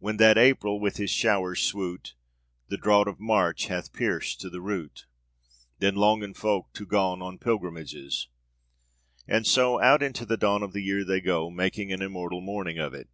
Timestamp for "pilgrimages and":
7.38-9.46